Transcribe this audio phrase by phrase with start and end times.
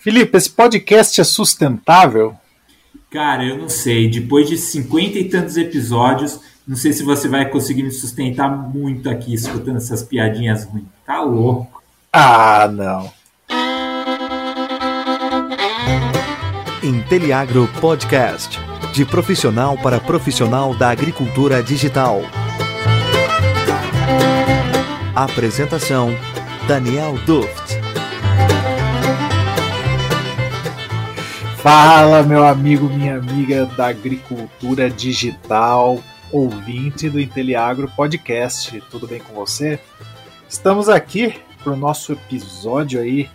[0.00, 2.34] Felipe, esse podcast é sustentável?
[3.10, 4.08] Cara, eu não sei.
[4.08, 9.10] Depois de cinquenta e tantos episódios, não sei se você vai conseguir me sustentar muito
[9.10, 10.86] aqui escutando essas piadinhas ruins.
[11.04, 11.82] Tá louco.
[12.10, 13.12] Ah, não.
[16.82, 18.58] Inteliagro Podcast.
[18.94, 22.22] De profissional para profissional da agricultura digital.
[25.14, 26.08] Apresentação:
[26.66, 27.59] Daniel Duft.
[31.62, 38.82] Fala, meu amigo, minha amiga da agricultura digital, ouvinte do Inteliagro Podcast.
[38.90, 39.78] Tudo bem com você?
[40.48, 43.28] Estamos aqui para o nosso episódio aí,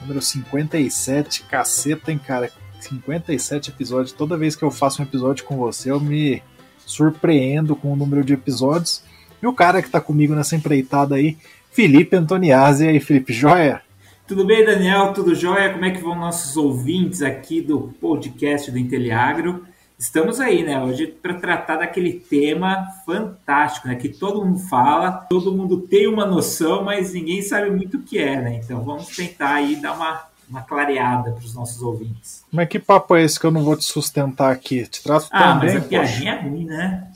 [0.00, 1.42] número 57.
[1.42, 2.50] Caceta, hein, cara?
[2.80, 4.12] 57 episódios.
[4.12, 6.42] Toda vez que eu faço um episódio com você, eu me
[6.78, 9.02] surpreendo com o número de episódios.
[9.42, 11.36] E o cara que está comigo nessa empreitada aí,
[11.70, 12.86] Felipe Antoniazzi.
[12.86, 13.82] E aí, Felipe, joia?
[14.26, 15.12] Tudo bem, Daniel?
[15.12, 15.72] Tudo jóia?
[15.72, 19.64] Como é que vão nossos ouvintes aqui do podcast do Inteliagro?
[19.96, 25.52] Estamos aí, né, hoje para tratar daquele tema fantástico, né, que todo mundo fala, todo
[25.52, 28.60] mundo tem uma noção, mas ninguém sabe muito o que é, né?
[28.62, 32.44] Então vamos tentar aí dar uma, uma clareada para os nossos ouvintes.
[32.50, 34.86] Mas que papo é esse que eu não vou te sustentar aqui?
[34.88, 37.08] Te trato ah, tão mas a piadinha é ruim, né?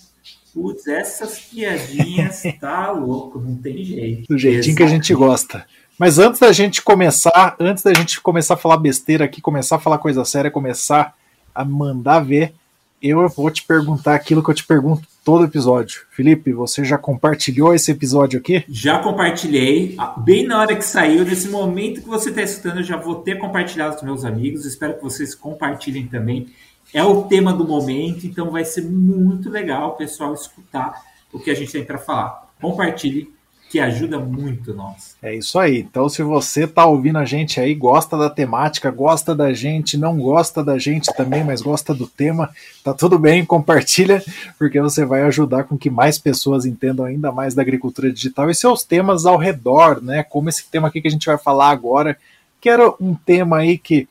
[0.54, 4.28] Putz, essas piadinhas tá louco, não tem jeito.
[4.28, 4.76] Do jeitinho Exato.
[4.76, 5.66] que a gente gosta.
[6.00, 9.78] Mas antes da gente começar, antes da gente começar a falar besteira aqui, começar a
[9.78, 11.14] falar coisa séria, começar
[11.54, 12.54] a mandar ver,
[13.02, 16.06] eu vou te perguntar aquilo que eu te pergunto todo episódio.
[16.10, 18.64] Felipe, você já compartilhou esse episódio aqui?
[18.66, 19.94] Já compartilhei.
[20.24, 23.38] Bem na hora que saiu, nesse momento que você está escutando, eu já vou ter
[23.38, 24.64] compartilhado com meus amigos.
[24.64, 26.48] Espero que vocês compartilhem também.
[26.94, 30.94] É o tema do momento, então vai ser muito legal o pessoal escutar
[31.30, 32.48] o que a gente tem para falar.
[32.58, 33.30] Compartilhe,
[33.70, 35.16] que ajuda muito nós.
[35.22, 35.78] É isso aí.
[35.78, 40.18] Então, se você tá ouvindo a gente aí, gosta da temática, gosta da gente, não
[40.18, 42.50] gosta da gente também, mas gosta do tema,
[42.82, 44.24] tá tudo bem, compartilha,
[44.58, 48.54] porque você vai ajudar com que mais pessoas entendam ainda mais da agricultura digital e
[48.56, 50.24] seus temas ao redor, né?
[50.24, 52.18] Como esse tema aqui que a gente vai falar agora,
[52.60, 54.08] que era um tema aí que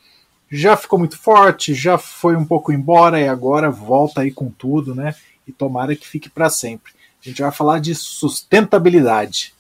[0.50, 4.96] já ficou muito forte, já foi um pouco embora e agora volta aí com tudo,
[4.96, 5.14] né?
[5.46, 6.94] E tomara que fique para sempre.
[7.22, 9.54] A gente vai falar de sustentabilidade.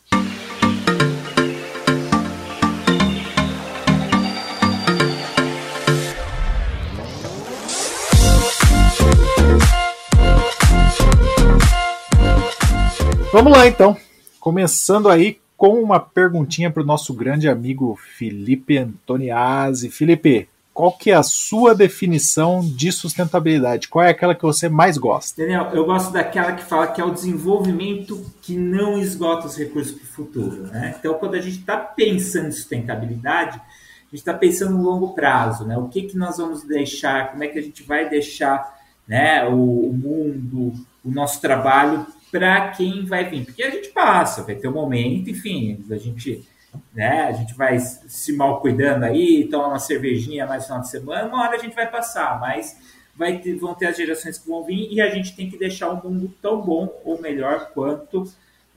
[13.34, 13.96] Vamos lá então,
[14.40, 19.90] começando aí com uma perguntinha para o nosso grande amigo Felipe Antoniazzi.
[19.90, 20.48] Felipe,
[20.80, 23.90] qual que é a sua definição de sustentabilidade?
[23.90, 25.42] Qual é aquela que você mais gosta?
[25.42, 29.92] Daniel, eu gosto daquela que fala que é o desenvolvimento que não esgota os recursos
[29.92, 30.68] para o futuro.
[30.68, 30.96] Né?
[30.98, 35.66] Então, quando a gente está pensando em sustentabilidade, a gente está pensando no longo prazo,
[35.66, 35.78] né?
[35.78, 39.90] O que, que nós vamos deixar, como é que a gente vai deixar né, o,
[39.90, 40.72] o mundo,
[41.04, 43.44] o nosso trabalho para quem vai vir.
[43.44, 46.48] Porque a gente passa, vai ter um momento, enfim, a gente
[46.94, 47.24] né?
[47.24, 51.28] A gente vai se mal cuidando aí, tomar uma cervejinha mais no final de semana,
[51.28, 52.78] uma hora a gente vai passar, mas
[53.16, 55.90] vai ter, vão ter as gerações que vão vir e a gente tem que deixar
[55.90, 58.24] o mundo tão bom ou melhor quanto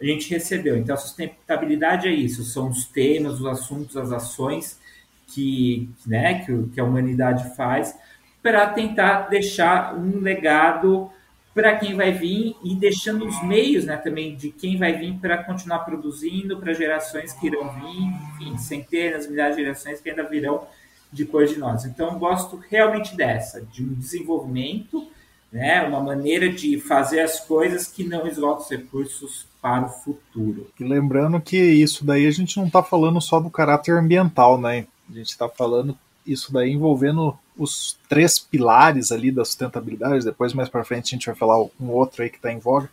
[0.00, 0.76] a gente recebeu.
[0.76, 4.80] Então, a sustentabilidade é isso, são os temas, os assuntos, as ações
[5.28, 7.96] que, né, que, que a humanidade faz
[8.42, 11.08] para tentar deixar um legado
[11.54, 15.42] para quem vai vir e deixando os meios né, também de quem vai vir para
[15.44, 20.66] continuar produzindo para gerações que irão vir, enfim, centenas, milhares de gerações que ainda virão
[21.10, 21.84] depois de nós.
[21.84, 25.06] Então, gosto realmente dessa, de um desenvolvimento,
[25.52, 30.68] né, uma maneira de fazer as coisas que não esgotam os recursos para o futuro.
[30.80, 34.86] E lembrando que isso daí a gente não está falando só do caráter ambiental, né?
[35.08, 35.96] A gente está falando
[36.26, 40.24] isso daí envolvendo os três pilares ali da sustentabilidade.
[40.24, 42.90] Depois, mais para frente, a gente vai falar um outro aí que está em voga.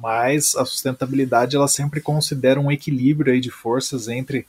[0.00, 4.46] Mas a sustentabilidade ela sempre considera um equilíbrio aí de forças entre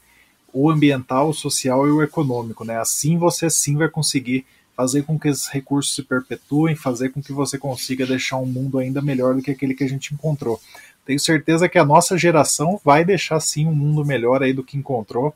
[0.52, 2.64] o ambiental, o social e o econômico.
[2.64, 2.76] Né?
[2.78, 4.44] Assim você sim vai conseguir
[4.76, 8.78] fazer com que esses recursos se perpetuem, fazer com que você consiga deixar um mundo
[8.78, 10.60] ainda melhor do que aquele que a gente encontrou.
[11.04, 14.76] Tenho certeza que a nossa geração vai deixar sim um mundo melhor aí do que
[14.76, 15.34] encontrou.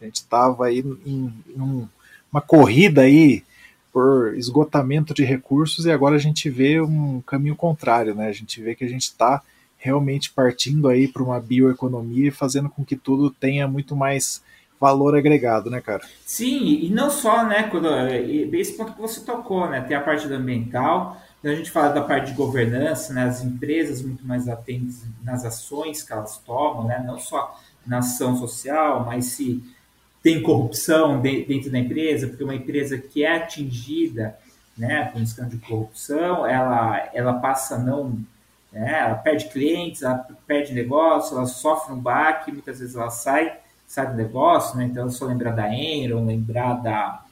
[0.00, 1.88] A gente estava aí em, em um
[2.32, 3.44] uma corrida aí
[3.92, 8.28] por esgotamento de recursos e agora a gente vê um caminho contrário, né?
[8.28, 9.42] A gente vê que a gente está
[9.76, 14.42] realmente partindo aí para uma bioeconomia e fazendo com que tudo tenha muito mais
[14.80, 16.02] valor agregado, né, cara?
[16.26, 17.88] Sim, e não só, né, quando
[18.52, 22.30] esse ponto que você tocou, né, tem a parte ambiental, a gente fala da parte
[22.30, 27.18] de governança, né, as empresas muito mais atentas nas ações que elas tomam, né, não
[27.18, 29.62] só na ação social, mas se
[30.22, 34.38] tem corrupção de, dentro da empresa, porque uma empresa que é atingida
[34.76, 38.18] né, com um escândalo de corrupção, ela, ela passa não.
[38.72, 43.58] Né, ela perde clientes, ela perde negócio, ela sofre um baque, muitas vezes ela sai,
[43.86, 47.22] sai do negócio, né, então só lembrar da Enron, lembrar da,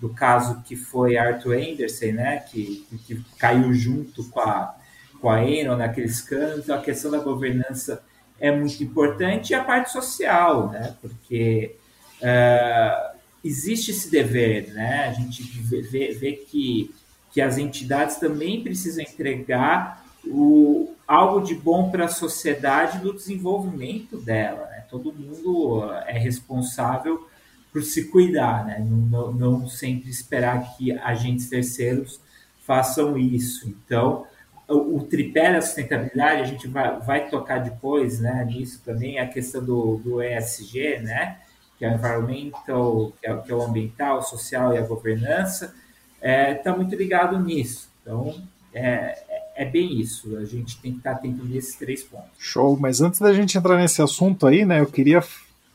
[0.00, 4.74] do caso que foi Arthur Anderson, né, que, que caiu junto com a,
[5.20, 8.02] com a Enron naquele escândalo, a questão da governança
[8.40, 11.76] é muito importante e a parte social, né, porque
[12.22, 16.94] uh, existe esse dever, né, a gente vê, vê, que,
[17.32, 24.16] que as entidades também precisam entregar o, algo de bom para a sociedade do desenvolvimento
[24.18, 27.28] dela, né, todo mundo é responsável
[27.72, 28.78] por se cuidar, né?
[28.80, 32.20] Não, não, sempre esperar que agentes terceiros
[32.66, 33.68] façam isso.
[33.68, 34.26] Então,
[34.68, 39.26] o, o, tripé da sustentabilidade, a gente vai, vai tocar depois né, nisso também, a
[39.26, 41.38] questão do, do ESG, né?
[41.78, 45.74] Que é environmental, que é, que é o ambiental, social e a governança,
[46.16, 47.88] está é, tá muito ligado nisso.
[48.02, 48.34] Então,
[48.74, 49.18] é,
[49.58, 50.36] é bem isso.
[50.36, 52.30] A gente tem que estar atento nesses três pontos.
[52.38, 52.76] Show.
[52.78, 55.22] Mas antes da gente entrar nesse assunto aí, né, eu queria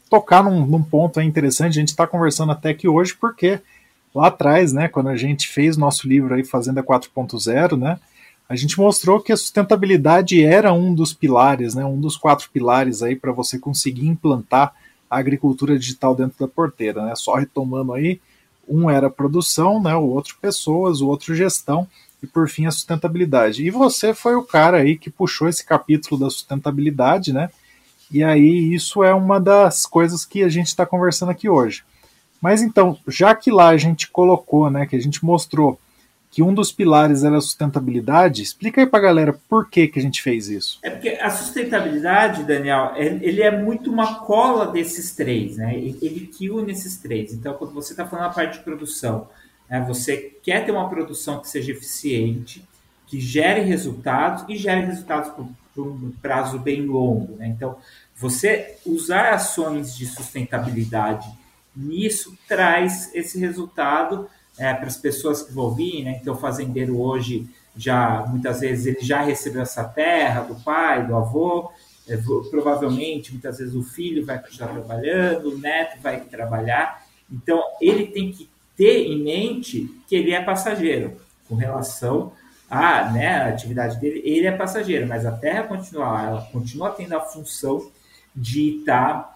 [0.09, 1.77] tocar num, num ponto interessante.
[1.77, 3.59] A gente está conversando até aqui hoje porque
[4.13, 7.99] lá atrás, né, quando a gente fez nosso livro aí Fazenda 4.0, né,
[8.47, 13.01] a gente mostrou que a sustentabilidade era um dos pilares, né, um dos quatro pilares
[13.01, 14.73] aí para você conseguir implantar
[15.13, 17.15] a agricultura digital dentro da porteira, né?
[17.15, 18.19] Só retomando aí,
[18.67, 21.87] um era produção, né, o outro pessoas, o outro gestão
[22.21, 23.63] e por fim a sustentabilidade.
[23.63, 27.49] E você foi o cara aí que puxou esse capítulo da sustentabilidade, né?
[28.09, 31.83] E aí isso é uma das coisas que a gente está conversando aqui hoje.
[32.41, 35.79] Mas então, já que lá a gente colocou, né, que a gente mostrou
[36.33, 39.99] que um dos pilares era a sustentabilidade, explica aí para a galera por que, que
[39.99, 40.79] a gente fez isso.
[40.81, 45.75] É porque a sustentabilidade, Daniel, ele é muito uma cola desses três, né?
[45.75, 47.31] Ele que une esses três.
[47.35, 49.27] Então, quando você está falando a parte de produção,
[49.69, 52.67] né, você quer ter uma produção que seja eficiente,
[53.05, 55.47] que gere resultados e gere resultados por
[55.87, 57.35] um prazo bem longo.
[57.35, 57.45] Né?
[57.49, 57.77] Então,
[58.15, 61.29] você usar ações de sustentabilidade
[61.75, 64.27] nisso traz esse resultado
[64.57, 66.19] é, para as pessoas que vão vir, né?
[66.21, 71.15] Então, o fazendeiro hoje já muitas vezes ele já recebeu essa terra do pai, do
[71.15, 71.71] avô,
[72.07, 72.17] é,
[72.49, 77.03] provavelmente muitas vezes o filho vai estar trabalhando, o neto vai trabalhar.
[77.31, 81.17] Então, ele tem que ter em mente que ele é passageiro
[81.47, 82.33] com relação
[82.69, 84.21] à né, atividade dele.
[84.23, 87.89] Ele é passageiro, mas a terra continua ela continua tendo a função
[88.35, 89.35] de estar tá,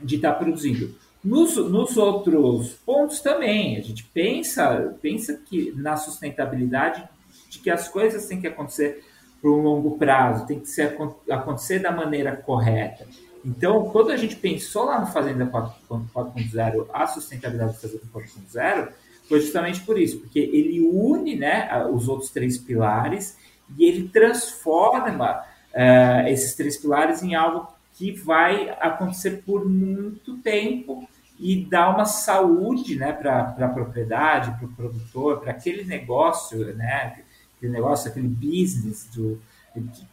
[0.00, 0.94] de tá produzindo.
[1.26, 7.02] Nos, nos outros pontos também, a gente pensa, pensa que na sustentabilidade
[7.50, 9.02] de que as coisas têm que acontecer
[9.42, 10.96] por um longo prazo, tem que ser,
[11.28, 13.08] acontecer da maneira correta.
[13.44, 18.88] Então, quando a gente pensou lá no Fazenda 4.0, a sustentabilidade do Fazenda 4.0,
[19.28, 23.36] foi justamente por isso, porque ele une né, os outros três pilares
[23.76, 25.42] e ele transforma
[25.74, 32.04] uh, esses três pilares em algo que vai acontecer por muito tempo e dar uma
[32.04, 37.16] saúde né, para a propriedade, para o produtor, para aquele negócio, né,
[37.56, 39.40] aquele negócio, aquele business do,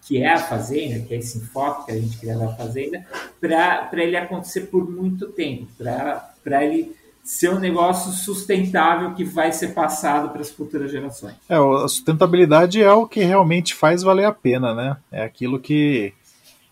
[0.01, 3.05] que é a fazenda, que é esse enfoque que a gente cria na fazenda,
[3.39, 9.69] para ele acontecer por muito tempo, para ele ser um negócio sustentável que vai ser
[9.69, 11.35] passado para as futuras gerações.
[11.47, 14.97] É, a sustentabilidade é o que realmente faz valer a pena, né?
[15.09, 16.13] É aquilo que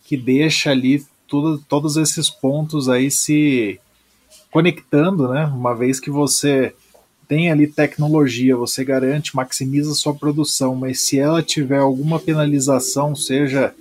[0.03, 3.79] que deixa ali tudo, todos esses pontos aí se
[4.51, 5.45] conectando, né?
[5.45, 6.75] Uma vez que você
[7.27, 13.73] tem ali tecnologia, você garante, maximiza sua produção, mas se ela tiver alguma penalização, seja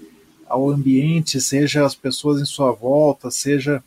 [0.48, 3.82] ao ambiente, seja as pessoas em sua volta, seja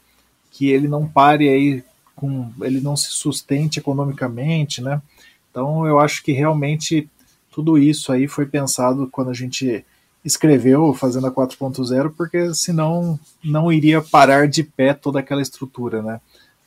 [0.51, 1.83] que ele não pare aí
[2.15, 5.01] com, ele não se sustente economicamente, né?
[5.49, 7.09] Então eu acho que realmente
[7.49, 9.85] tudo isso aí foi pensado quando a gente
[10.25, 16.19] escreveu Fazenda 4.0, porque senão não iria parar de pé toda aquela estrutura, né?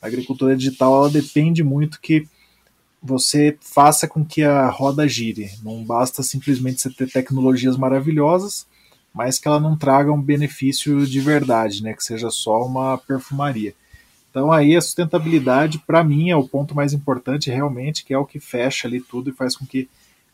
[0.06, 2.28] A agricultura digital ela depende muito que
[3.02, 5.50] você faça com que a roda gire.
[5.64, 8.66] Não basta simplesmente você ter tecnologias maravilhosas,
[9.12, 11.92] mas que ela não traga um benefício de verdade, né?
[11.92, 13.74] Que seja só uma perfumaria.
[14.30, 18.26] Então aí a sustentabilidade, para mim, é o ponto mais importante realmente, que é o
[18.26, 19.88] que fecha ali tudo e faz com que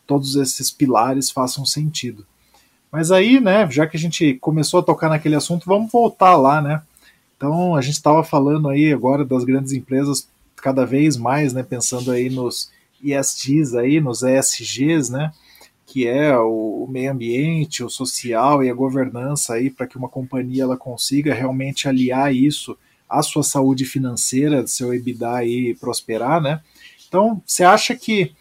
[0.05, 2.27] todos esses pilares façam sentido.
[2.91, 6.61] Mas aí, né, já que a gente começou a tocar naquele assunto, vamos voltar lá,
[6.61, 6.83] né?
[7.43, 12.09] Então, a gente estava falando aí agora das grandes empresas cada vez mais, né, pensando
[12.09, 12.71] aí nos
[13.03, 15.29] ESGs aí, nos ESGs, né,
[15.85, 20.63] que é o, meio ambiente, o social e a governança aí para que uma companhia
[20.63, 22.77] ela consiga realmente aliar isso
[23.09, 26.61] a sua saúde financeira, seu EBITDA aí prosperar, né?
[27.09, 28.31] Então, você acha que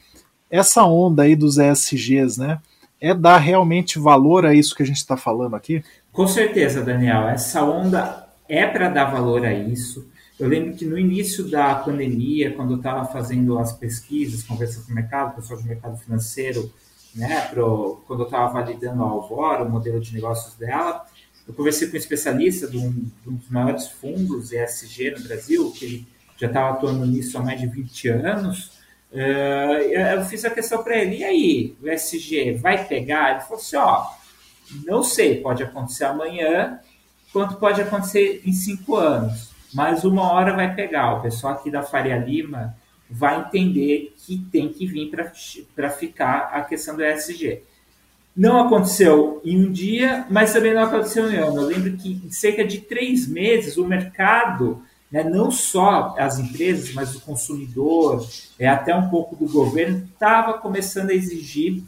[0.48, 2.60] essa onda aí dos ESGs, né,
[3.00, 5.82] é dar realmente valor a isso que a gente está falando aqui?
[6.12, 7.26] Com certeza, Daniel.
[7.26, 10.10] Essa onda é para dar valor a isso.
[10.38, 14.92] Eu lembro que no início da pandemia, quando eu estava fazendo as pesquisas, conversando com
[14.92, 16.72] o mercado, pessoal do mercado financeiro,
[17.14, 21.06] né, pro, quando eu estava validando a Alvora, o modelo de negócios dela,
[21.46, 25.72] eu conversei com um especialista de um, de um dos maiores fundos ESG no Brasil,
[25.72, 28.72] que ele já estava atuando nisso há mais de 20 anos.
[29.12, 33.32] Uh, eu fiz a questão para ele, e aí, o ESG vai pegar?
[33.32, 34.06] Ele falou assim, ó,
[34.86, 36.80] não sei, pode acontecer amanhã,
[37.32, 41.14] quanto pode acontecer em cinco anos, mas uma hora vai pegar.
[41.14, 42.76] O pessoal aqui da Faria Lima
[43.10, 45.10] vai entender que tem que vir
[45.74, 47.62] para ficar a questão do ESG.
[48.34, 51.62] Não aconteceu em um dia, mas também não aconteceu em ano.
[51.62, 56.94] Eu lembro que em cerca de três meses o mercado, né, não só as empresas,
[56.94, 58.26] mas o consumidor,
[58.58, 61.82] é, até um pouco do governo, estava começando a exigir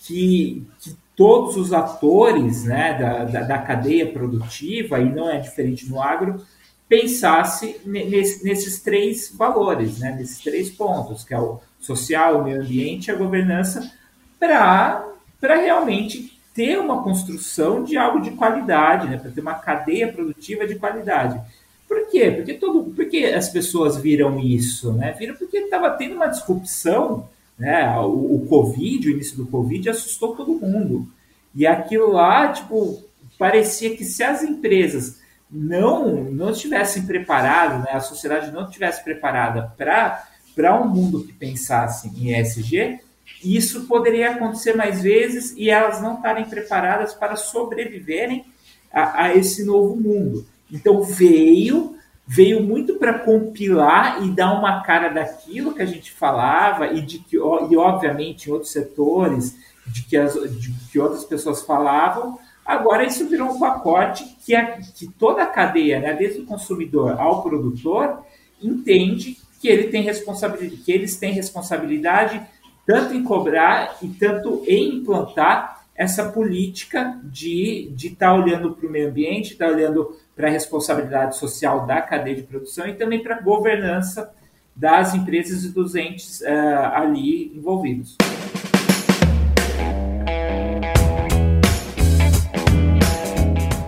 [0.00, 5.88] que, que todos os atores né, da, da, da, cadeia produtiva, e não é diferente
[5.88, 6.44] no agro,
[6.88, 12.60] pensasse nesse, nesses três valores, né, nesses três pontos, que é o social, o meio
[12.60, 13.92] ambiente e a governança,
[14.38, 15.04] para
[15.40, 19.18] realmente ter uma construção de algo de qualidade, né?
[19.18, 21.40] para ter uma cadeia produtiva de qualidade.
[21.88, 22.30] Por quê?
[22.30, 24.92] Porque, todo, porque as pessoas viram isso?
[24.92, 25.12] Né?
[25.18, 27.98] Viram porque estava tendo uma disrupção, né?
[28.00, 31.08] O, o, Covid, o início do Covid, assustou todo mundo.
[31.54, 33.02] E aquilo lá, tipo,
[33.38, 37.92] parecia que se as empresas não não estivessem preparadas, né?
[37.92, 43.00] a sociedade não estivesse preparada para um mundo que pensasse em ESG,
[43.42, 48.44] isso poderia acontecer mais vezes e elas não estarem preparadas para sobreviverem
[48.92, 50.46] a, a esse novo mundo.
[50.72, 51.96] Então veio,
[52.26, 57.18] veio muito para compilar e dar uma cara daquilo que a gente falava e de
[57.18, 62.38] que, e obviamente em outros setores, de que, as, de que outras pessoas falavam.
[62.64, 67.20] Agora isso virou um pacote que, a, que toda a cadeia, né, desde o consumidor
[67.20, 68.24] ao produtor,
[68.62, 72.40] entende que ele tem responsabilidade, que eles têm responsabilidade
[72.86, 78.90] tanto em cobrar e tanto em implantar essa política de estar tá olhando para o
[78.90, 83.22] meio ambiente, estar tá olhando para a responsabilidade social da cadeia de produção e também
[83.22, 84.32] para a governança
[84.74, 88.16] das empresas e dos entes uh, ali envolvidos.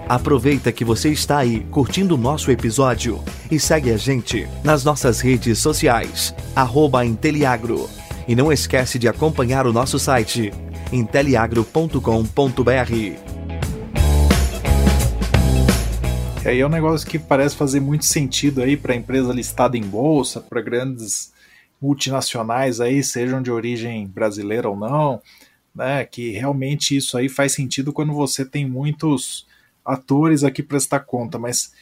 [0.08, 3.20] Aproveita que você está aí curtindo o nosso episódio
[3.50, 7.90] e segue a gente nas nossas redes sociais, arroba Inteliagro
[8.28, 10.52] e não esquece de acompanhar o nosso site
[10.93, 12.93] inteliagro.com.br.
[16.45, 19.83] E aí é um negócio que parece fazer muito sentido aí para empresa listada em
[19.83, 21.33] bolsa, para grandes
[21.83, 25.21] multinacionais aí, sejam de origem brasileira ou não,
[25.75, 26.05] né?
[26.05, 29.47] Que realmente isso aí faz sentido quando você tem muitos
[29.85, 31.73] atores aqui prestar conta, mas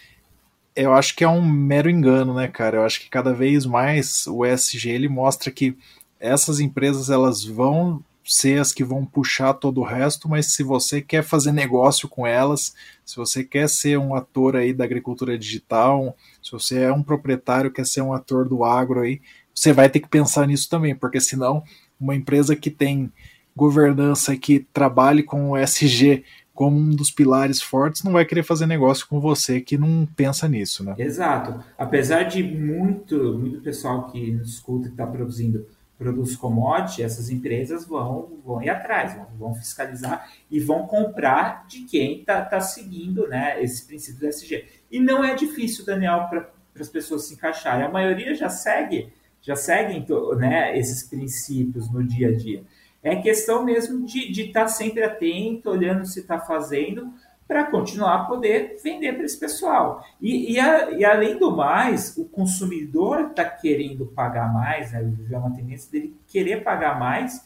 [0.75, 2.79] eu acho que é um mero engano, né, cara?
[2.79, 5.77] Eu acho que cada vez mais o ESG ele mostra que
[6.19, 11.03] essas empresas elas vão ser as que vão puxar todo o resto, mas se você
[11.03, 16.17] quer fazer negócio com elas, se você quer ser um ator aí da agricultura digital,
[16.43, 19.21] se você é um proprietário quer ser um ator do agro aí,
[19.55, 21.63] você vai ter que pensar nisso também, porque senão
[22.01, 23.13] uma empresa que tem
[23.55, 28.67] governança que trabalhe com o SG como um dos pilares fortes não vai querer fazer
[28.67, 30.95] negócio com você que não pensa nisso, né?
[30.99, 31.63] Exato.
[31.77, 35.67] Apesar de muito, muito pessoal que nos escuta que está produzindo
[36.05, 41.85] produz commodity, essas empresas vão, vão ir atrás, vão, vão fiscalizar e vão comprar de
[41.85, 44.67] quem está tá seguindo né, esse princípio do SG.
[44.91, 47.87] E não é difícil, Daniel, para as pessoas se encaixarem.
[47.87, 50.05] A maioria já segue, já seguem
[50.37, 52.63] né, esses princípios no dia a dia.
[53.03, 57.11] É questão mesmo de estar tá sempre atento, olhando se está fazendo,
[57.47, 60.05] para continuar a poder vender para esse pessoal.
[60.21, 65.13] E, e, a, e, além do mais, o consumidor está querendo pagar mais, né?
[65.31, 67.45] é uma tendência dele querer pagar mais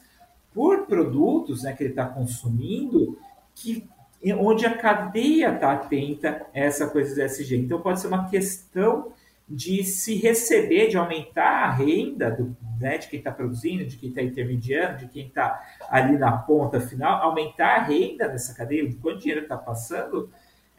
[0.55, 3.19] por produtos né, que ele está consumindo,
[3.55, 3.89] que,
[4.39, 7.57] onde a cadeia está atenta a essa coisa do SG.
[7.57, 9.13] Então pode ser uma questão
[9.49, 14.11] de se receber, de aumentar a renda do, né, de quem está produzindo, de quem
[14.11, 18.97] está intermediando, de quem está ali na ponta final, aumentar a renda dessa cadeia, de
[18.97, 20.31] quanto dinheiro está passando,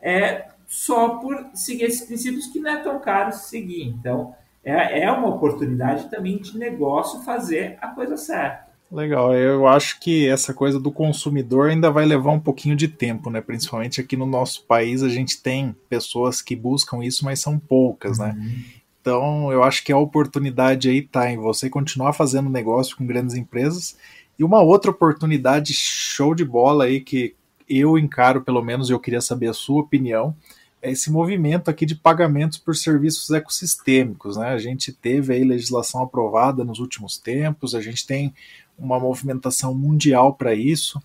[0.02, 3.88] é só por seguir esses princípios que não é tão caro seguir.
[3.88, 8.69] Então, é, é uma oportunidade também de negócio fazer a coisa certa.
[8.92, 13.30] Legal, eu acho que essa coisa do consumidor ainda vai levar um pouquinho de tempo,
[13.30, 13.40] né?
[13.40, 18.18] Principalmente aqui no nosso país a gente tem pessoas que buscam isso, mas são poucas,
[18.18, 18.36] né?
[18.36, 18.64] Uhum.
[19.00, 23.36] Então eu acho que a oportunidade aí tá em você continuar fazendo negócio com grandes
[23.36, 23.96] empresas
[24.40, 27.36] e uma outra oportunidade show de bola aí que
[27.70, 30.36] eu encaro pelo menos, e eu queria saber a sua opinião,
[30.82, 34.50] esse movimento aqui de pagamentos por serviços ecossistêmicos, né?
[34.50, 38.34] A gente teve aí legislação aprovada nos últimos tempos, a gente tem
[38.78, 41.02] uma movimentação mundial para isso.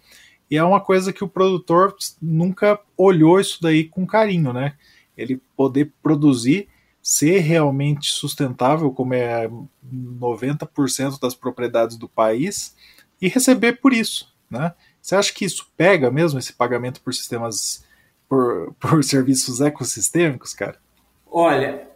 [0.50, 4.74] E é uma coisa que o produtor nunca olhou isso daí com carinho, né?
[5.16, 6.68] Ele poder produzir,
[7.02, 9.50] ser realmente sustentável, como é
[9.92, 12.74] 90% das propriedades do país,
[13.20, 14.72] e receber por isso, né?
[15.00, 17.84] Você acha que isso pega mesmo esse pagamento por sistemas,
[18.28, 20.78] por, por serviços ecossistêmicos, cara?
[21.26, 21.88] Olha,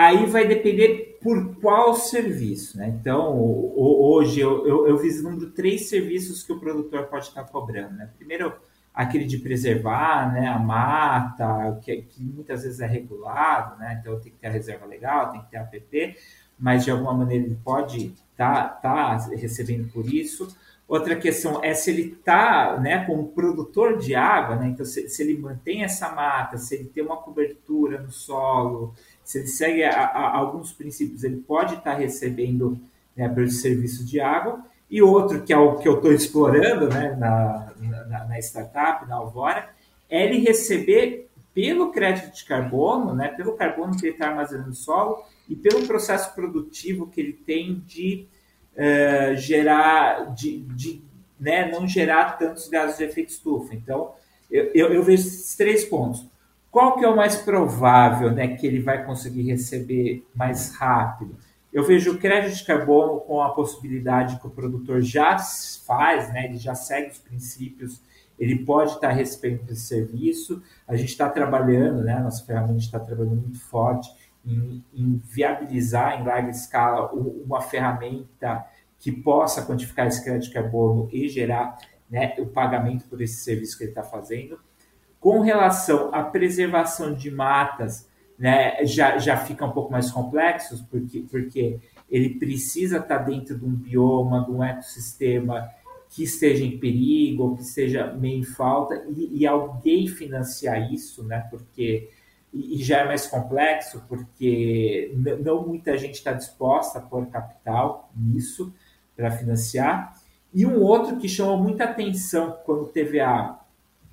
[0.00, 2.86] Aí vai depender por qual serviço, né?
[2.86, 8.08] Então, hoje eu, eu, eu vislumbro três serviços que o produtor pode estar cobrando, né?
[8.16, 8.54] Primeiro,
[8.94, 13.98] aquele de preservar né, a mata, que, que, muitas vezes é regulado, né?
[14.00, 16.16] Então tem que ter a reserva legal, tem que ter a APP,
[16.56, 20.56] mas de alguma maneira ele pode estar tá, tá recebendo por isso.
[20.88, 24.68] Outra questão é se ele está né, como produtor de água, né?
[24.68, 29.38] Então, se, se ele mantém essa mata, se ele tem uma cobertura no solo, se
[29.38, 32.80] ele segue a, a, alguns princípios, ele pode estar recebendo
[33.14, 34.64] né, pelo serviço de água.
[34.90, 39.16] E outro, que é o que eu estou explorando né, na, na, na, startup, na
[39.16, 39.68] Alvora,
[40.08, 44.74] é ele receber pelo crédito de carbono, né, pelo carbono que ele está armazenando no
[44.74, 48.26] solo e pelo processo produtivo que ele tem de
[48.78, 51.02] uh, gerar, de, de
[51.38, 53.74] né, não gerar tantos gases de efeito estufa.
[53.74, 54.12] Então,
[54.50, 56.26] eu, eu, eu vejo esses três pontos
[56.70, 61.36] qual que é o mais provável né, que ele vai conseguir receber mais rápido?
[61.72, 65.36] Eu vejo o crédito de carbono com a possibilidade que o produtor já
[65.86, 68.00] faz, né, ele já segue os princípios,
[68.38, 70.62] ele pode estar recebendo esse serviço.
[70.86, 74.10] A gente está trabalhando, né, nossa ferramenta está trabalhando muito forte
[74.48, 78.64] em, em viabilizar em larga escala uma ferramenta
[78.98, 81.76] que possa quantificar esse crédito de carbono e gerar
[82.10, 84.58] né, o pagamento por esse serviço que ele está fazendo.
[85.20, 91.24] Com relação à preservação de matas, né, já, já fica um pouco mais complexos, porque,
[91.30, 95.68] porque ele precisa estar dentro de um bioma, de um ecossistema
[96.08, 101.46] que esteja em perigo, que esteja meio em falta, e, e alguém financiar isso, né,
[101.50, 102.08] porque
[102.58, 108.72] e, já é mais complexo, porque não muita gente está disposta a pôr capital nisso
[109.16, 110.14] para financiar.
[110.52, 113.58] E um outro que chamou muita atenção quando teve a,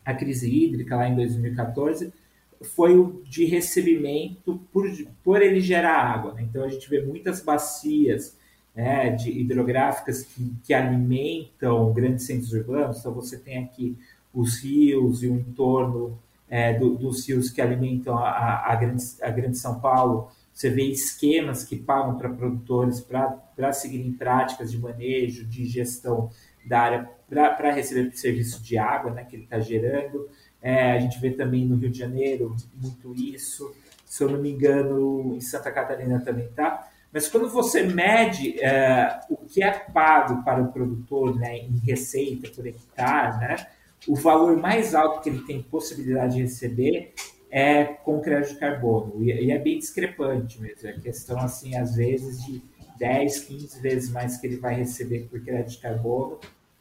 [0.03, 2.13] a crise hídrica lá em 2014
[2.61, 4.85] foi o de recebimento por,
[5.23, 6.33] por ele gerar água.
[6.33, 6.43] Né?
[6.43, 8.37] Então a gente vê muitas bacias
[8.75, 12.99] né, de hidrográficas que, que alimentam grandes centros urbanos.
[12.99, 13.97] Então você tem aqui
[14.33, 19.29] os rios e o entorno é, do, dos rios que alimentam a, a, grande, a
[19.29, 20.29] grande São Paulo.
[20.53, 26.29] Você vê esquemas que pagam para produtores para seguirem práticas de manejo, de gestão
[26.65, 30.29] da área para receber o serviço de água né, que ele está gerando.
[30.61, 33.73] É, a gente vê também no Rio de Janeiro muito isso.
[34.05, 36.89] Se eu não me engano, em Santa Catarina também tá.
[37.11, 42.49] Mas quando você mede é, o que é pago para o produtor né, em receita
[42.49, 43.67] por hectare, né,
[44.07, 47.13] o valor mais alto que ele tem possibilidade de receber
[47.49, 49.23] é com crédito de carbono.
[49.23, 50.89] E, é bem discrepante mesmo.
[50.89, 52.61] É questão, assim, às vezes, de
[52.97, 56.39] 10, 15 vezes mais que ele vai receber por crédito de carbono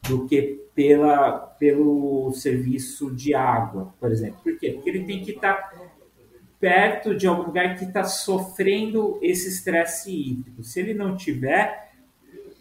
[0.08, 4.40] do que pela, pelo serviço de água, por exemplo.
[4.42, 4.72] Por quê?
[4.72, 5.72] Porque ele tem que estar
[6.60, 10.62] perto de algum lugar que está sofrendo esse estresse hídrico.
[10.62, 11.92] Se ele não tiver,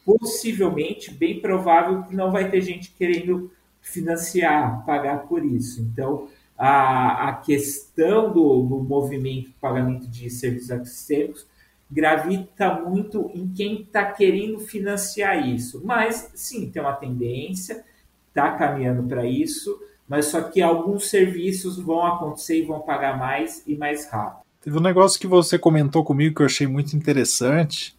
[0.06, 3.52] possivelmente, bem provável que não vai ter gente querendo
[3.84, 5.82] financiar, pagar por isso.
[5.82, 11.46] Então, a, a questão do, do movimento de pagamento de serviços sistêmicos
[11.92, 15.82] gravita muito em quem está querendo financiar isso.
[15.84, 17.84] Mas, sim, tem uma tendência,
[18.30, 23.62] está caminhando para isso, mas só que alguns serviços vão acontecer e vão pagar mais
[23.68, 24.44] e mais rápido.
[24.62, 27.96] Teve um negócio que você comentou comigo que eu achei muito interessante,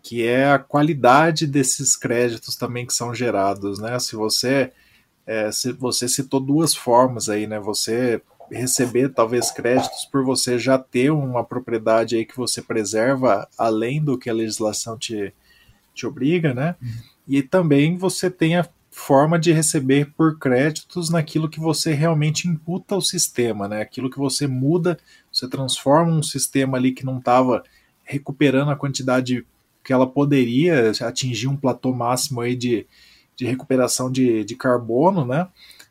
[0.00, 3.98] que é a qualidade desses créditos também que são gerados, né?
[3.98, 4.72] Se você
[5.26, 7.58] é, se você citou duas formas aí, né?
[7.60, 14.02] Você receber talvez créditos por você já ter uma propriedade aí que você preserva além
[14.02, 15.32] do que a legislação te,
[15.94, 16.76] te obriga, né?
[16.80, 16.88] Uhum.
[17.26, 22.94] E também você tem a forma de receber por créditos naquilo que você realmente imputa
[22.94, 23.80] ao sistema, né?
[23.80, 24.98] Aquilo que você muda,
[25.32, 27.64] você transforma um sistema ali que não estava
[28.04, 29.44] recuperando a quantidade
[29.82, 32.86] que ela poderia atingir um platô máximo aí de,
[33.36, 35.48] de recuperação de, de carbono, né?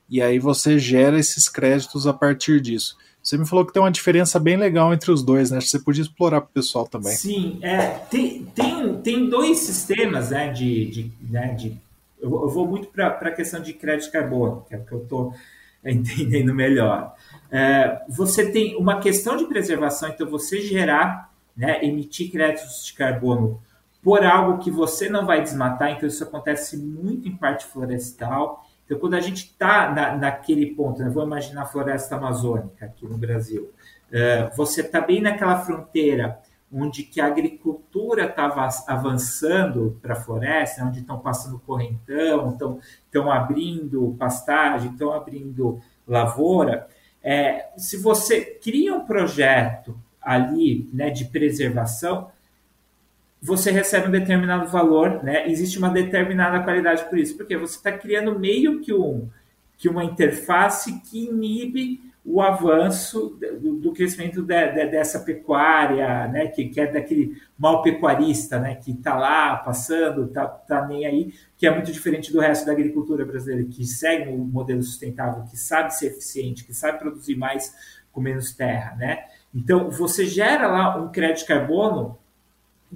[0.09, 2.97] E aí você gera esses créditos a partir disso.
[3.21, 5.61] Você me falou que tem uma diferença bem legal entre os dois, né?
[5.61, 7.13] Você podia explorar para o pessoal também.
[7.13, 11.77] Sim, é, tem, tem, tem dois sistemas né, de, de, né, de
[12.23, 15.03] eu, vou muito para a questão de crédito de carbono, que é o que eu
[15.03, 15.33] estou
[15.85, 17.13] entendendo melhor.
[17.51, 23.61] É, você tem uma questão de preservação, então você gerar, né, emitir créditos de carbono
[24.03, 28.65] por algo que você não vai desmatar, então isso acontece muito em parte florestal.
[28.85, 33.07] Então, quando a gente está na, naquele ponto, né, vou imaginar a floresta amazônica aqui
[33.07, 33.71] no Brasil,
[34.11, 36.37] é, você está bem naquela fronteira
[36.71, 42.57] onde que a agricultura estava avançando para a floresta, onde estão passando correntão,
[43.05, 46.87] estão abrindo pastagem, estão abrindo lavoura.
[47.23, 52.31] É, se você cria um projeto ali né, de preservação,
[53.43, 55.49] você recebe um determinado valor, né?
[55.51, 59.27] existe uma determinada qualidade por isso, porque você está criando meio que, um,
[59.77, 66.47] que uma interface que inibe o avanço do, do crescimento de, de, dessa pecuária, né,
[66.47, 71.33] que, que, é daquele mal pecuarista, né, que está lá passando, está tá nem aí,
[71.57, 75.57] que é muito diferente do resto da agricultura brasileira, que segue um modelo sustentável, que
[75.57, 77.75] sabe ser eficiente, que sabe produzir mais
[78.09, 79.25] com menos terra, né?
[79.53, 82.17] Então, você gera lá um crédito de carbono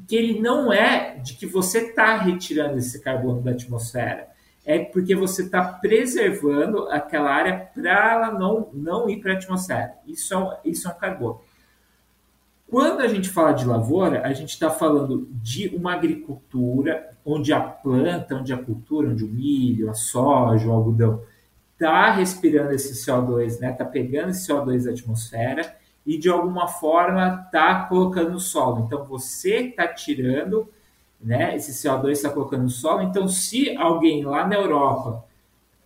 [0.07, 4.27] que ele não é de que você está retirando esse carbono da atmosfera,
[4.65, 9.93] é porque você está preservando aquela área para ela não, não ir para a atmosfera.
[10.05, 11.39] Isso é, um, isso é um carbono.
[12.69, 17.61] Quando a gente fala de lavoura, a gente está falando de uma agricultura onde a
[17.61, 21.23] planta, onde a cultura, onde o milho, a soja, o algodão
[21.73, 23.71] está respirando esse CO2, está né?
[23.71, 28.85] Tá pegando esse CO2 da atmosfera e de alguma forma está colocando no solo.
[28.85, 30.67] Então você está tirando
[31.21, 31.55] né?
[31.55, 33.01] Esse CO2 está colocando no solo.
[33.01, 35.25] Então, se alguém lá na Europa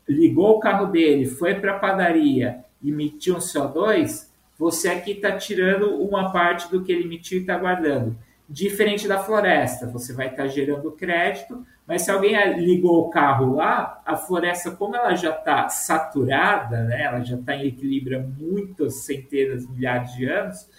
[0.07, 5.37] ligou o carro dele, foi para a padaria e emitiu um CO2, você aqui está
[5.37, 8.15] tirando uma parte do que ele emitiu e está guardando.
[8.47, 13.55] Diferente da floresta, você vai estar tá gerando crédito, mas se alguém ligou o carro
[13.55, 18.21] lá, a floresta, como ela já está saturada, né, ela já está em equilíbrio há
[18.21, 20.69] muitas centenas, milhares de anos,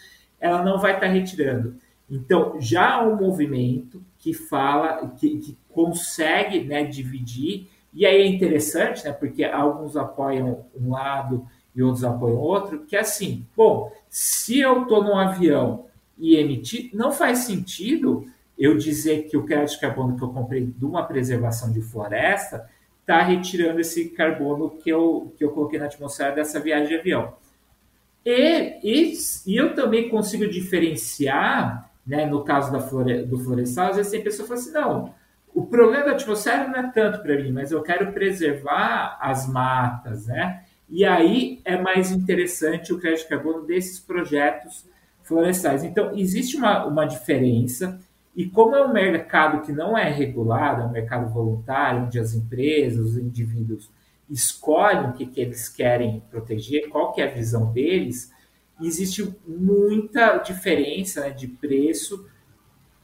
[0.40, 1.76] ela não vai estar tá retirando.
[2.10, 8.26] Então, já há um movimento que fala, que, que consegue né, dividir, e aí é
[8.26, 13.90] interessante, né, porque alguns apoiam um lado e outros apoiam outro, que é assim, bom,
[14.08, 15.86] se eu estou num avião
[16.18, 18.26] e emitir, não faz sentido
[18.62, 22.68] eu dizer que o crédito de carbono que eu comprei de uma preservação de floresta
[23.00, 27.34] está retirando esse carbono que eu, que eu coloquei na atmosfera dessa viagem de avião.
[28.24, 29.14] E, e,
[29.46, 34.22] e eu também consigo diferenciar né, no caso da flore, do florestal, às vezes tem
[34.22, 35.14] pessoa que fala assim, não,
[35.54, 40.26] o problema da atmosfera não é tanto para mim, mas eu quero preservar as matas,
[40.26, 40.64] né?
[40.88, 44.86] E aí é mais interessante o crédito de carbono desses projetos
[45.22, 45.84] florestais.
[45.84, 47.98] Então, existe uma, uma diferença,
[48.34, 52.34] e como é um mercado que não é regulado, é um mercado voluntário, onde as
[52.34, 53.90] empresas, os indivíduos
[54.30, 58.32] escolhem o que, que eles querem proteger, qual que é a visão deles,
[58.80, 62.26] existe muita diferença né, de preço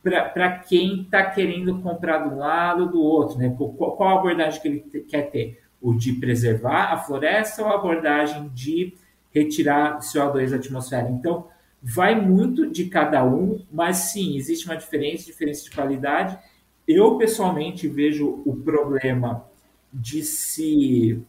[0.02, 3.38] para quem está querendo comprar de um lado ou do outro.
[3.38, 3.54] Né?
[3.56, 5.60] Qual, qual a abordagem que ele quer ter?
[5.80, 8.94] O de preservar a floresta ou a abordagem de
[9.32, 11.10] retirar CO2 da atmosfera?
[11.10, 11.46] Então,
[11.82, 16.38] vai muito de cada um, mas sim, existe uma diferença, diferença de qualidade.
[16.86, 19.44] Eu, pessoalmente, vejo o problema
[19.92, 21.22] de se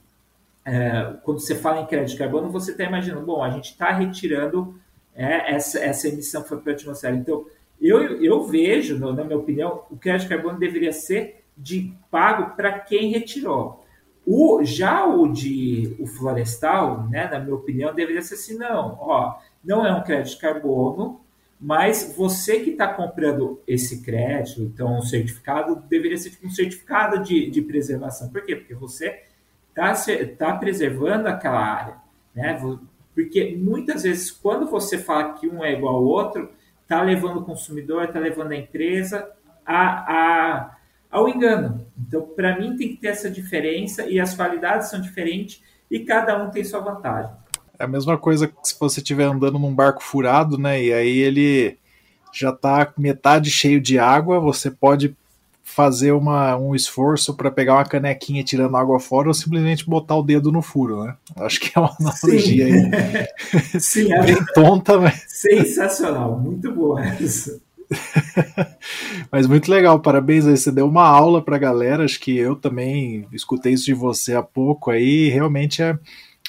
[0.65, 3.91] é, quando você fala em crédito de carbono, você está imaginando, bom, a gente está
[3.91, 4.79] retirando
[5.15, 7.15] é, essa, essa emissão que foi para a atmosfera.
[7.15, 7.45] Então,
[7.81, 12.77] eu, eu vejo, na minha opinião, o crédito de carbono deveria ser de pago para
[12.79, 13.83] quem retirou.
[14.25, 19.39] O, já o de o florestal, né, na minha opinião, deveria ser assim, não, ó,
[19.63, 21.21] não é um crédito de carbono,
[21.59, 27.21] mas você que está comprando esse crédito, então um certificado, deveria ser tipo um certificado
[27.21, 28.29] de, de preservação.
[28.29, 28.55] Por quê?
[28.55, 29.23] Porque você
[29.69, 29.93] está
[30.37, 31.95] tá preservando aquela área,
[32.33, 32.57] né?
[33.13, 36.49] Porque muitas vezes, quando você fala que um é igual ao outro,
[36.81, 39.29] está levando o consumidor, está levando a empresa
[39.65, 40.77] a, a,
[41.11, 41.85] ao engano.
[41.97, 46.41] Então, para mim, tem que ter essa diferença e as qualidades são diferentes e cada
[46.41, 47.31] um tem sua vantagem.
[47.79, 50.83] É a mesma coisa que se você estiver andando num barco furado, né?
[50.83, 51.77] E aí ele
[52.33, 55.15] já está metade cheio de água, você pode
[55.63, 60.23] fazer uma, um esforço para pegar uma canequinha tirando água fora ou simplesmente botar o
[60.23, 61.15] dedo no furo, né?
[61.37, 62.91] Acho que é uma analogia Sim.
[62.91, 63.79] aí.
[63.79, 65.23] Sim, é bem tonta, mas.
[65.27, 67.61] Sensacional, muito boa essa.
[69.31, 70.55] Mas muito legal, parabéns aí.
[70.55, 72.05] Você deu uma aula para a galera.
[72.05, 75.29] Acho que eu também escutei isso de você há pouco aí.
[75.29, 75.97] Realmente é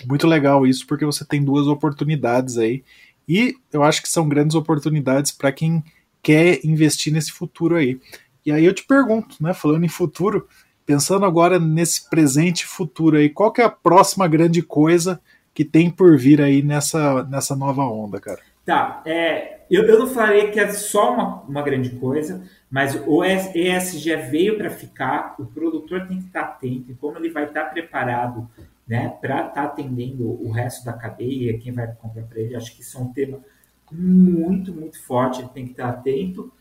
[0.07, 2.83] muito legal isso, porque você tem duas oportunidades aí.
[3.29, 5.83] E eu acho que são grandes oportunidades para quem
[6.23, 8.01] quer investir nesse futuro aí.
[8.45, 10.49] E aí eu te pergunto, né, falando em futuro,
[10.85, 15.21] pensando agora nesse presente e futuro aí, qual que é a próxima grande coisa
[15.55, 18.41] que tem por vir aí nessa, nessa nova onda, cara?
[18.65, 23.25] Tá, é, eu, eu não falei que é só uma, uma grande coisa, mas o
[23.25, 27.65] ESG veio para ficar, o produtor tem que estar atento em como ele vai estar
[27.67, 28.49] preparado
[28.91, 32.57] né, para estar atendendo o resto da cadeia, quem vai comprar para ele.
[32.57, 33.39] Acho que isso é um tema
[33.89, 36.53] muito, muito forte, ele tem que estar atento.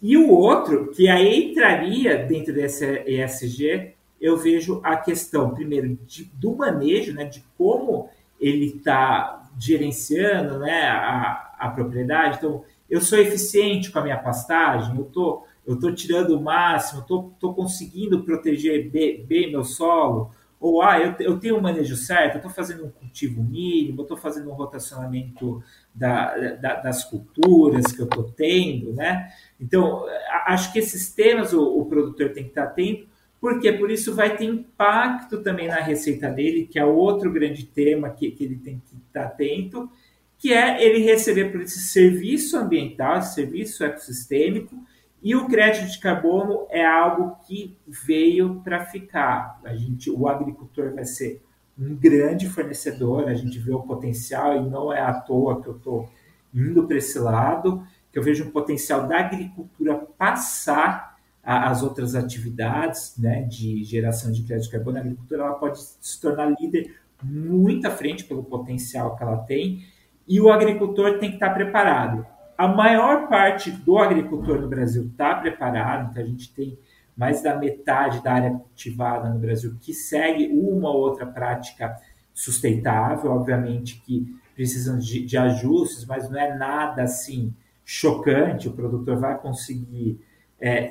[0.00, 6.30] E o outro, que aí entraria dentro desse ESG, eu vejo a questão, primeiro, de,
[6.34, 8.08] do manejo, né, de como
[8.40, 12.36] ele está gerenciando né, a, a propriedade.
[12.38, 17.02] Então, eu sou eficiente com a minha pastagem, eu tô, eu tô tirando o máximo,
[17.02, 20.30] tô, tô conseguindo proteger bem, bem meu solo,
[20.62, 24.48] ou ah, eu, eu tenho um manejo certo, estou fazendo um cultivo mínimo, estou fazendo
[24.48, 25.60] um rotacionamento
[25.92, 29.28] da, da, das culturas que eu estou tendo, né?
[29.60, 30.06] Então,
[30.46, 33.08] acho que esses temas o, o produtor tem que estar atento,
[33.40, 38.08] porque por isso vai ter impacto também na receita dele, que é outro grande tema
[38.10, 39.90] que, que ele tem que estar atento,
[40.38, 44.76] que é ele receber por esse serviço ambiental, esse serviço ecossistêmico,
[45.22, 49.60] e o crédito de carbono é algo que veio para ficar.
[49.64, 51.40] A gente, o agricultor vai ser
[51.78, 55.76] um grande fornecedor, a gente vê o potencial e não é à toa que eu
[55.76, 56.08] estou
[56.52, 63.14] indo para esse lado, que eu vejo um potencial da agricultura passar as outras atividades
[63.18, 67.86] né, de geração de crédito de carbono, a agricultura ela pode se tornar líder muito
[67.86, 69.84] à frente pelo potencial que ela tem,
[70.26, 72.24] e o agricultor tem que estar preparado.
[72.56, 76.78] A maior parte do agricultor no Brasil está preparado, então a gente tem
[77.16, 81.96] mais da metade da área cultivada no Brasil que segue uma ou outra prática
[82.32, 89.18] sustentável, obviamente que precisam de, de ajustes, mas não é nada assim chocante, o produtor
[89.18, 90.20] vai conseguir
[90.60, 90.90] é,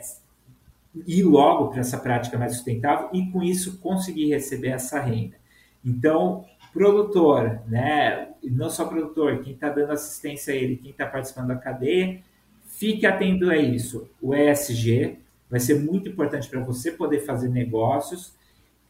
[1.07, 5.35] ir logo para essa prática mais sustentável e com isso conseguir receber essa renda.
[5.83, 11.47] Então, produtor, né, não só produtor, quem está dando assistência a ele, quem está participando
[11.47, 12.21] da cadeia,
[12.65, 14.09] fique atento a isso.
[14.21, 15.17] O ESG
[15.49, 18.33] vai ser muito importante para você poder fazer negócios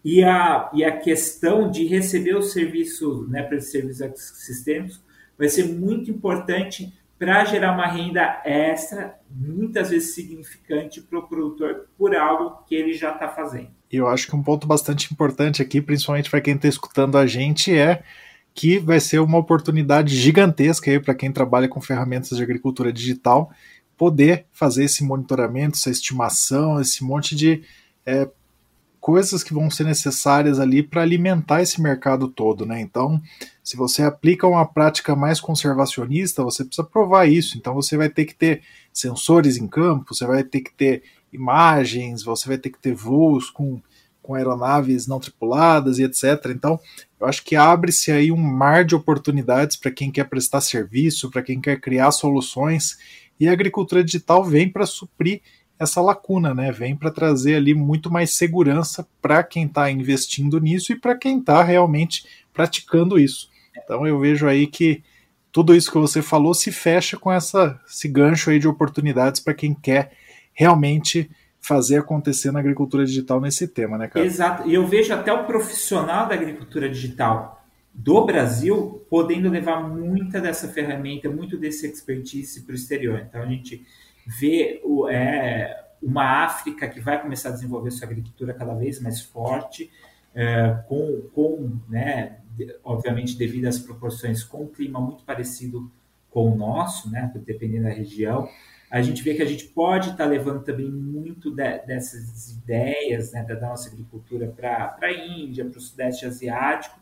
[0.03, 5.01] e a, e a questão de receber o serviço, né, para esses serviços sistêmicos,
[5.37, 11.87] vai ser muito importante para gerar uma renda extra, muitas vezes significante para o produtor
[11.95, 13.67] por algo que ele já está fazendo.
[13.91, 17.77] Eu acho que um ponto bastante importante aqui, principalmente para quem está escutando a gente,
[17.77, 18.01] é
[18.55, 23.51] que vai ser uma oportunidade gigantesca para quem trabalha com ferramentas de agricultura digital
[23.95, 27.61] poder fazer esse monitoramento, essa estimação, esse monte de
[28.03, 28.27] é,
[28.99, 32.81] coisas que vão ser necessárias ali para alimentar esse mercado todo, né?
[32.81, 33.21] Então,
[33.63, 37.57] se você aplica uma prática mais conservacionista, você precisa provar isso.
[37.57, 42.23] Então, você vai ter que ter sensores em campo, você vai ter que ter imagens,
[42.23, 43.79] você vai ter que ter voos com,
[44.21, 46.47] com aeronaves não tripuladas e etc.
[46.47, 46.79] Então,
[47.19, 51.43] eu acho que abre-se aí um mar de oportunidades para quem quer prestar serviço, para
[51.43, 52.97] quem quer criar soluções,
[53.39, 55.41] e a agricultura digital vem para suprir
[55.79, 56.71] essa lacuna, né?
[56.71, 61.39] Vem para trazer ali muito mais segurança para quem está investindo nisso e para quem
[61.39, 63.50] está realmente praticando isso.
[63.75, 65.03] Então eu vejo aí que
[65.51, 69.53] tudo isso que você falou se fecha com essa, esse gancho aí de oportunidades para
[69.53, 70.11] quem quer
[70.53, 71.29] realmente
[71.59, 74.25] fazer acontecer na agricultura digital nesse tema, né, cara?
[74.25, 74.67] Exato.
[74.67, 80.67] E eu vejo até o profissional da agricultura digital do Brasil podendo levar muita dessa
[80.67, 83.21] ferramenta, muito desse expertise para o exterior.
[83.27, 83.85] Então a gente
[84.25, 89.21] vê o, é, uma África que vai começar a desenvolver sua agricultura cada vez mais
[89.21, 89.91] forte,
[90.33, 92.37] é, com, com né,
[92.83, 95.91] obviamente devido às proporções, com um clima muito parecido
[96.29, 98.47] com o nosso, né, dependendo da região,
[98.89, 103.31] a gente vê que a gente pode estar tá levando também muito de, dessas ideias
[103.31, 106.99] né, da nossa agricultura para a Índia, para o Sudeste Asiático,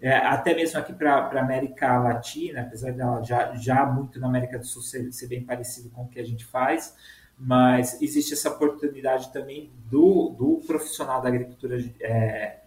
[0.00, 4.58] é, até mesmo aqui para a América Latina, apesar dela já, já muito na América
[4.58, 6.96] do Sul ser, ser, bem parecido com o que a gente faz,
[7.38, 12.61] mas existe essa oportunidade também do, do profissional da agricultura é,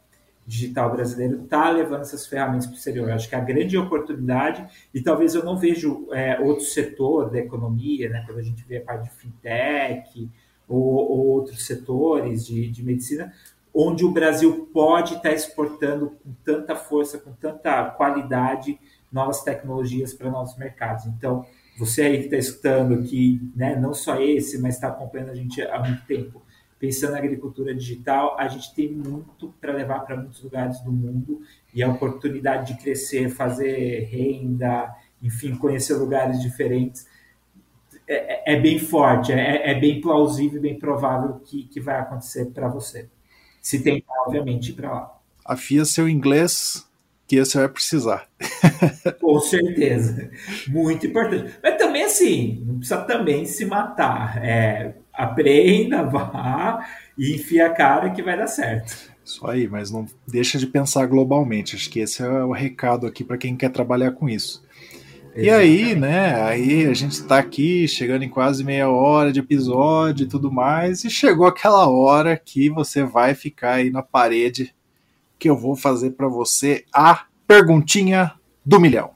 [0.45, 3.09] digital brasileiro estar tá levando essas ferramentas para o exterior.
[3.09, 7.29] Eu acho que é a grande oportunidade, e talvez eu não vejo é, outro setor
[7.31, 10.29] da economia, né, quando a gente vê a parte de fintech
[10.67, 13.33] ou, ou outros setores de, de medicina,
[13.73, 18.79] onde o Brasil pode estar exportando com tanta força, com tanta qualidade,
[19.11, 21.05] novas tecnologias para novos mercados.
[21.07, 21.45] Então,
[21.77, 25.61] você aí que está escutando, que né, não só esse, mas está acompanhando a gente
[25.61, 26.41] há muito tempo,
[26.85, 31.41] pensando na agricultura digital, a gente tem muito para levar para muitos lugares do mundo
[31.73, 37.07] e a oportunidade de crescer, fazer renda, enfim, conhecer lugares diferentes
[38.07, 42.45] é, é, é bem forte, é, é, bem plausível, bem provável que, que vai acontecer
[42.51, 43.09] para você.
[43.59, 45.19] Se tem, obviamente, para lá.
[45.43, 46.87] Afia seu inglês,
[47.27, 48.27] que você vai precisar.
[49.19, 50.29] Com certeza.
[50.67, 51.53] Muito importante.
[51.61, 54.43] Mas também, assim, não precisa também se matar.
[54.43, 56.85] É, aprenda, vá
[57.17, 59.13] e enfia a cara que vai dar certo.
[59.23, 61.75] Isso aí, mas não deixa de pensar globalmente.
[61.75, 64.63] Acho que esse é o recado aqui para quem quer trabalhar com isso.
[65.35, 66.41] E aí, né?
[66.43, 71.03] Aí a gente tá aqui chegando em quase meia hora de episódio e tudo mais,
[71.03, 74.73] e chegou aquela hora que você vai ficar aí na parede
[75.37, 78.33] que eu vou fazer para você a perguntinha
[78.65, 79.11] do milhão.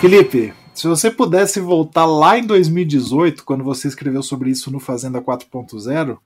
[0.00, 5.20] Felipe, se você pudesse voltar lá em 2018, quando você escreveu sobre isso no Fazenda
[5.20, 6.16] 4.0,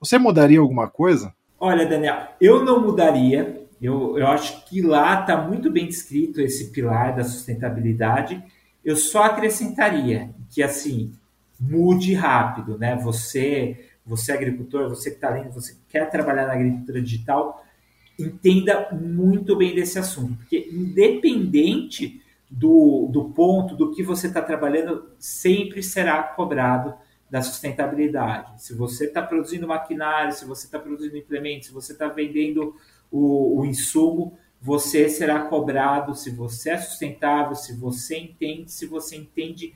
[0.00, 1.32] você mudaria alguma coisa?
[1.58, 6.70] Olha, Daniel, eu não mudaria, eu, eu acho que lá está muito bem descrito esse
[6.70, 8.42] pilar da sustentabilidade.
[8.84, 11.12] Eu só acrescentaria que, assim,
[11.60, 12.96] mude rápido, né?
[12.96, 17.64] Você, você é agricultor, você que está lendo, você quer trabalhar na agricultura digital,
[18.18, 22.20] entenda muito bem desse assunto, porque independente
[22.50, 26.94] do, do ponto, do que você está trabalhando, sempre será cobrado
[27.30, 28.64] da sustentabilidade.
[28.64, 32.74] Se você está produzindo maquinário, se você está produzindo implementos, se você está vendendo
[33.10, 39.16] o, o insumo, você será cobrado se você é sustentável, se você entende, se você
[39.16, 39.72] entende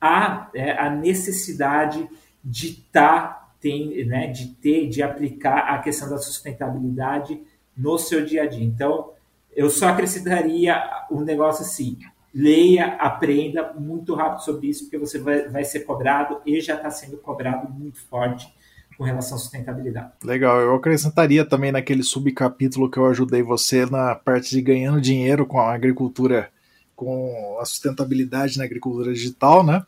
[0.00, 2.08] a, é, a necessidade
[2.42, 7.40] de estar, tá, tem, né, de ter, de aplicar a questão da sustentabilidade
[7.74, 8.64] no seu dia a dia.
[8.64, 9.12] Então,
[9.54, 11.96] eu só acrescentaria um negócio assim:
[12.34, 16.90] leia, aprenda muito rápido sobre isso, porque você vai, vai ser cobrado e já está
[16.90, 18.52] sendo cobrado muito forte
[18.98, 20.12] com relação à sustentabilidade.
[20.24, 25.46] Legal, eu acrescentaria também naquele subcapítulo que eu ajudei você na parte de ganhando dinheiro
[25.46, 26.50] com a agricultura,
[26.96, 29.84] com a sustentabilidade na agricultura digital, né?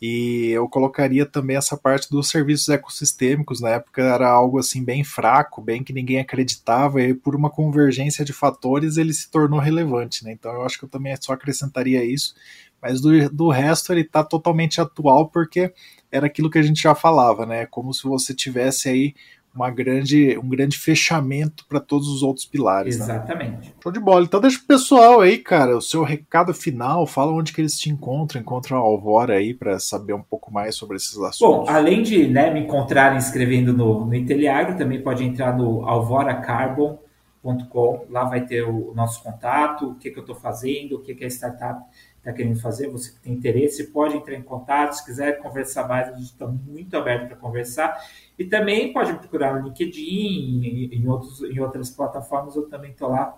[0.00, 3.60] E eu colocaria também essa parte dos serviços ecossistêmicos.
[3.60, 8.24] Na época era algo assim bem fraco, bem que ninguém acreditava, e por uma convergência
[8.24, 10.24] de fatores ele se tornou relevante.
[10.24, 10.32] Né?
[10.32, 12.34] Então eu acho que eu também só acrescentaria isso.
[12.80, 15.72] Mas do, do resto ele está totalmente atual porque
[16.12, 17.66] era aquilo que a gente já falava, né?
[17.66, 19.14] Como se você tivesse aí
[19.54, 22.98] uma grande, um grande fechamento para todos os outros pilares.
[22.98, 23.04] Né?
[23.04, 23.68] Exatamente.
[23.68, 23.72] Né?
[23.82, 24.24] Show de bola.
[24.24, 27.90] Então deixa o pessoal aí, cara, o seu recado final, fala onde que eles te
[27.90, 31.40] encontram, encontram a Alvora aí para saber um pouco mais sobre esses assuntos.
[31.40, 38.06] Bom, além de né, me encontrarem escrevendo no, no Inteliagro, também pode entrar no alvoracarbon.com,
[38.10, 41.24] lá vai ter o nosso contato, o que, que eu estou fazendo, o que, que
[41.24, 41.80] a startup
[42.28, 46.08] está querendo fazer, você que tem interesse, pode entrar em contato, se quiser conversar mais,
[46.08, 47.98] a gente está muito aberto para conversar.
[48.38, 53.08] E também pode me procurar no LinkedIn, em, outros, em outras plataformas, eu também estou
[53.08, 53.34] lá.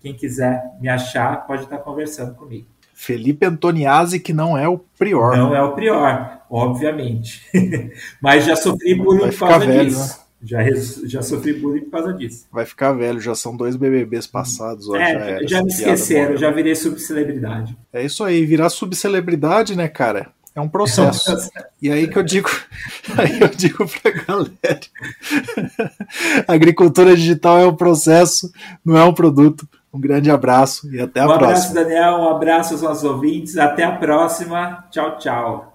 [0.00, 2.66] Quem quiser me achar, pode estar conversando comigo.
[2.94, 5.36] Felipe Antoniazzi, que não é o Prior.
[5.36, 7.42] Não é o Prior, obviamente.
[8.20, 10.18] Mas já sofri por causa velho, disso.
[10.18, 10.24] Né?
[10.42, 10.58] Já,
[11.04, 12.46] já sofri bullying por causa disso.
[12.50, 14.88] Vai ficar velho, já são dois BBBs passados.
[14.88, 17.76] Ó, é, já, já me esqueceram, já virei subcelebridade.
[17.92, 20.28] É isso aí, virar subcelebridade, né, cara?
[20.54, 21.30] É um processo.
[21.30, 21.50] É um processo.
[21.82, 22.48] E aí que eu digo,
[23.16, 24.80] aí eu digo pra galera:
[26.48, 28.50] agricultura digital é um processo,
[28.84, 29.68] não é um produto.
[29.92, 31.46] Um grande abraço e até a um próxima.
[31.46, 32.12] Um abraço, Daniel.
[32.12, 33.58] Um abraço aos nossos ouvintes.
[33.58, 34.86] Até a próxima.
[34.90, 35.69] Tchau, tchau.